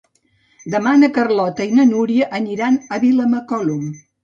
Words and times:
Demà 0.75 0.93
na 1.01 1.09
Carlota 1.17 1.67
i 1.73 1.77
na 1.81 1.87
Núria 1.91 2.31
aniran 2.41 2.83
a 2.85 3.01
Vilamacolum. 3.07 3.89